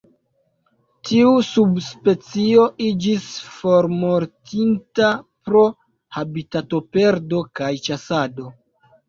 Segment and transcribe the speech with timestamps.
[1.09, 3.27] Tiu subspecio iĝis
[3.59, 5.11] formortinta
[5.51, 5.63] pro
[6.19, 8.51] habitatoperdo kaj ĉasado.